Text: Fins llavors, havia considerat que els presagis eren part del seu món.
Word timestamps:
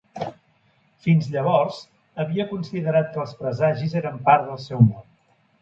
Fins 1.07 1.27
llavors, 1.35 1.77
havia 2.25 2.47
considerat 2.53 3.13
que 3.13 3.21
els 3.27 3.37
presagis 3.43 3.97
eren 4.03 4.21
part 4.31 4.49
del 4.51 4.63
seu 4.69 4.87
món. 4.91 5.09